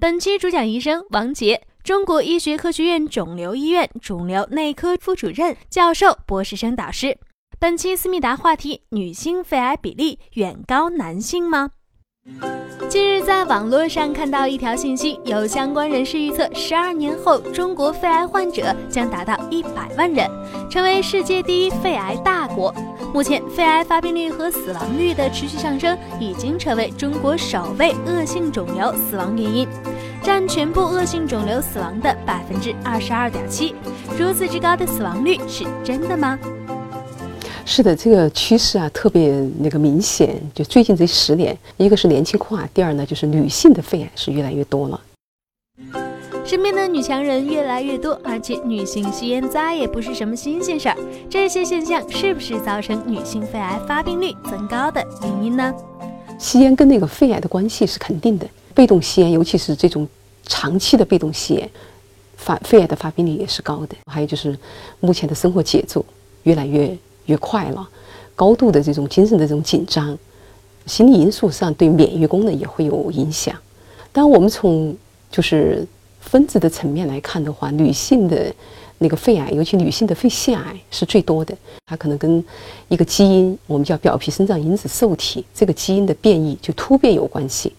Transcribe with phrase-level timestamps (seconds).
[0.00, 7.18] 本期主讲医生王杰，中国医学科学院肿瘤医院肿瘤内科副主任、教授、博士生导师。
[7.58, 11.72] 本期思密达话题：女性肺癌比例远高男性吗？
[12.88, 20.26] 近日，在网络上看到一条信息，有相关人士预测，十二年后中国肺癌患者将达到一百万人，
[20.70, 22.74] 成为世界第一肺癌大国。
[23.12, 29.68] 目前，肺癌发病率和死亡率的持续上升，已经成为中国首位恶性肿瘤死亡原因，
[30.22, 33.74] 占全部恶性肿瘤死亡的百分之二十二点七。
[34.18, 36.38] 如此之高的死亡率是真的吗？
[37.64, 40.34] 是的，这个趋势啊特别那个明显。
[40.54, 45.00] 就最近这十年，一个是年轻化，第二呢就是女性的肺癌是越来越多了。
[46.44, 50.96] 身边的女强人越来越多，而且女性吸烟再也不是什么新鲜事儿。
[51.28, 55.72] 这些现象是不是造成女性肺癌发病率增高的原因呢？
[56.38, 58.48] 吸烟跟那个肺癌的关系是肯定的。
[58.80, 60.08] 被动吸烟，尤其是这种
[60.46, 61.70] 长期的被动吸烟，
[62.36, 63.94] 发肺癌的发病率也是高的。
[64.06, 64.58] 还有就是
[65.00, 66.02] 目前的生活节奏
[66.44, 66.96] 越来越。
[67.26, 67.88] 越快了，
[68.34, 70.18] 高度的这种精神的这种紧张，
[70.86, 73.54] 心理因素上对免疫功能也会有影响。
[74.10, 74.96] 当我们从
[75.30, 75.86] 就是
[76.20, 78.52] 分子的层面来看的话，女性的
[78.98, 81.56] 那个肺癌，尤其女性的肺腺癌是最多的。
[81.86, 82.44] 它可能跟
[82.88, 87.72] 一个基因，我们叫表皮生长因子受体这个基因的变异就突变有关系。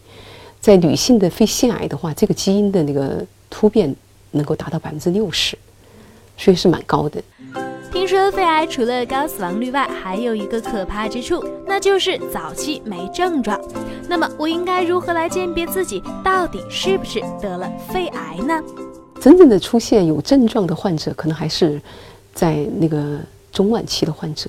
[0.61, 3.93] 在女性的肺腺癌的话，这个基因的那个突变
[4.29, 5.57] 能够达到百分之六十，
[6.37, 7.19] 所以是蛮高的。
[7.91, 13.59] 听说肺癌除了高死亡率外，还有一个可怕之处，那就是早期没症状。
[14.07, 18.61] 那么我应该如何来鉴别自己到底是不是得了肺癌呢？
[19.19, 21.81] 真正的出现有症状的患者，可能还是
[22.35, 23.19] 在那个
[23.51, 24.47] 中晚期的患者。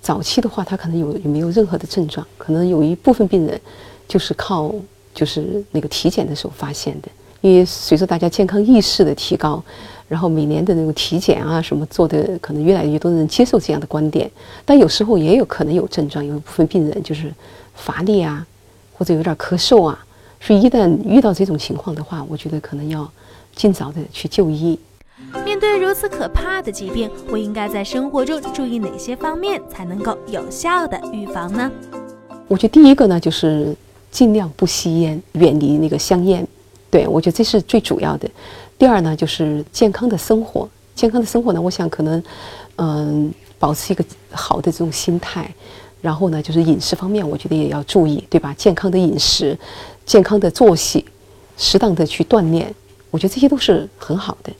[0.00, 2.26] 早期的话，他可能有有没有任何的症状？
[2.38, 3.60] 可能有一部分病人
[4.08, 4.74] 就是靠
[5.14, 7.08] 就是那个体检的时候发现的。
[7.40, 9.62] 因为随着大家健康意识的提高。
[10.08, 14.30] 然后每年的那种体检啊，什么做的可能越来越多的人接受这样的观点，
[14.62, 17.32] 但有时候也有可能有症状，有一部分病人就是
[17.74, 18.46] 乏力啊，
[18.92, 19.98] 或者有点咳嗽啊，
[20.38, 23.10] 所以一旦遇到这种情况的话，我觉得可能要
[23.54, 24.78] 尽早的去就医。
[25.46, 31.72] 面对如此可怕的疾病，我应该在生活中注意哪些方面才能够有效的预防呢？
[32.48, 33.74] 我觉得第一个呢，就是
[34.12, 36.46] 尽量不吸烟，远离那个香烟。
[36.88, 38.30] 对我觉得这是最主要的。
[38.78, 40.68] 第二呢，就是健康的生活。
[40.94, 42.22] 健康的生活呢，我想可能，
[42.76, 45.50] 嗯，保持一个好的这种心态。
[46.02, 48.52] 然后呢，就是饮食方面，我觉得也要注意，对吧？
[48.58, 49.56] 健康的饮食，
[50.04, 51.04] 健康的作息，
[51.56, 52.74] 适当的去锻炼，
[53.10, 54.52] 我觉得这些都是很好的。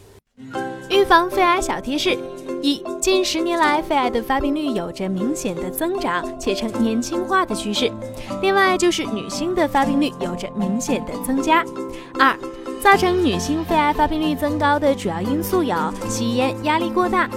[0.88, 2.16] 预防肺癌小贴士：
[2.62, 7.90] 一、近十年来，肺癌的发病率有着明显的增长，且呈年轻化的趋势。
[8.40, 11.64] 另外，就是女性的发病率有着明显的增加。
[12.20, 12.38] 二、
[12.80, 15.76] 造成女性肺癌发病率增高的主要因素有
[16.08, 17.28] 吸烟、压力过大，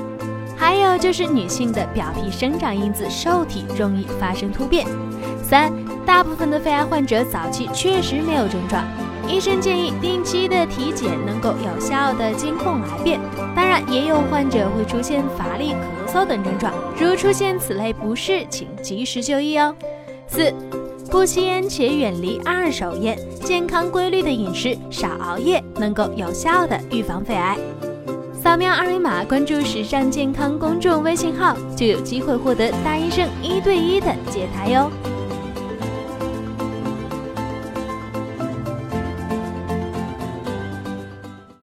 [0.55, 4.85] 还有就是女性的表皮生长因子受体容易发生突变。
[5.43, 5.73] 三，
[6.05, 8.83] 大部分的肺癌患者早期确实没有症状，
[9.27, 13.19] 医生建议定期的体检能够有效的监控癌变。
[13.55, 15.73] 当然，也有患者会出现乏力、
[16.07, 19.75] 咳嗽等症状，如出现此类不适，请及时就医哦。
[20.27, 20.53] 四。
[21.11, 27.55] 不吸烟且远离二手烟，健康规律的饮食，少熬夜，能够有效的预防肺癌。
[28.33, 34.89] 扫描二维码关注时尚健康公众微信号，就有机会获得大医生一对一的解答哟。